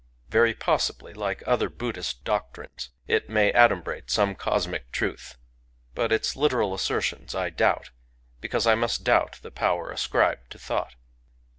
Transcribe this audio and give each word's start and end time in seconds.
Very 0.29 0.55
possibly, 0.55 1.13
like 1.13 1.43
other 1.45 1.69
Buddhist 1.69 2.23
doctrines, 2.23 2.89
it 3.07 3.29
may 3.29 3.51
adumbrate 3.53 4.09
some 4.09 4.33
cosmic 4.33 4.91
truth; 4.91 5.37
but 5.93 6.11
its 6.11 6.35
literal 6.35 6.73
assertions 6.73 7.35
I 7.35 7.51
doubt, 7.51 7.91
because 8.39 8.65
I 8.65 8.73
must 8.73 9.03
doubt 9.03 9.37
the 9.43 9.51
power 9.51 9.91
ascribed 9.91 10.49
to 10.53 10.57
thought. 10.57 10.95